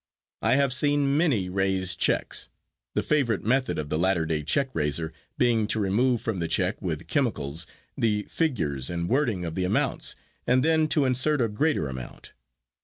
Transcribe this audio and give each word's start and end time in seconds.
I 0.41 0.55
have 0.55 0.73
seen 0.73 1.15
many 1.15 1.47
raised 1.47 1.99
checks, 1.99 2.49
the 2.95 3.03
favorite 3.03 3.43
method 3.43 3.77
of 3.77 3.89
the 3.89 3.99
latter 3.99 4.25
day 4.25 4.41
check 4.41 4.71
raiser 4.73 5.13
being 5.37 5.67
to 5.67 5.79
remove 5.79 6.21
from 6.21 6.39
the 6.39 6.47
check 6.47 6.81
with 6.81 7.07
chemicals 7.07 7.67
the 7.95 8.23
figures 8.23 8.89
and 8.89 9.07
wording 9.07 9.45
of 9.45 9.53
the 9.53 9.63
amounts, 9.65 10.15
and 10.47 10.65
then 10.65 10.87
to 10.87 11.05
insert 11.05 11.39
a 11.39 11.47
greater 11.47 11.87
amount. 11.87 12.33